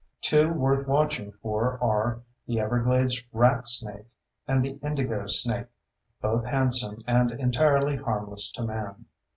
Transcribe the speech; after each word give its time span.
Two 0.19 0.51
worth 0.51 0.87
watching 0.87 1.31
for 1.31 1.77
are 1.79 2.21
the 2.47 2.59
everglades 2.59 3.21
rat 3.31 3.67
snake 3.67 4.09
and 4.47 4.65
the 4.65 4.79
indigo 4.83 5.27
snake, 5.27 5.67
both 6.19 6.43
handsome 6.43 7.03
and 7.05 7.29
entirely 7.33 7.97
harmless 7.97 8.49
to 8.53 8.63
man. 8.63 9.05